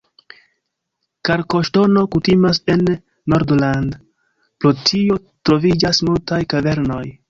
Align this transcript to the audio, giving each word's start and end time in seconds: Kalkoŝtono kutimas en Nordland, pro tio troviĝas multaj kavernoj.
Kalkoŝtono 1.29 2.03
kutimas 2.15 2.61
en 2.77 2.83
Nordland, 3.35 4.01
pro 4.63 4.77
tio 4.91 5.23
troviĝas 5.49 6.07
multaj 6.13 6.47
kavernoj. 6.57 7.05